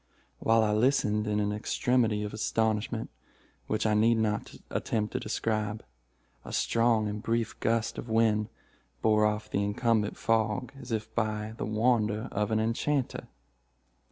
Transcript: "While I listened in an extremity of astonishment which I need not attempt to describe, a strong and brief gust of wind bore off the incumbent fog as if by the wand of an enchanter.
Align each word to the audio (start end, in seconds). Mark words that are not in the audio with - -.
"While 0.39 0.63
I 0.63 0.71
listened 0.73 1.27
in 1.27 1.39
an 1.39 1.51
extremity 1.51 2.23
of 2.23 2.33
astonishment 2.33 3.11
which 3.67 3.85
I 3.85 3.93
need 3.93 4.17
not 4.17 4.55
attempt 4.71 5.13
to 5.13 5.19
describe, 5.19 5.85
a 6.43 6.51
strong 6.51 7.07
and 7.07 7.21
brief 7.21 7.59
gust 7.59 7.99
of 7.99 8.09
wind 8.09 8.49
bore 9.03 9.27
off 9.27 9.47
the 9.51 9.61
incumbent 9.63 10.17
fog 10.17 10.73
as 10.81 10.91
if 10.91 11.13
by 11.13 11.53
the 11.57 11.67
wand 11.67 12.09
of 12.09 12.49
an 12.49 12.59
enchanter. 12.59 13.27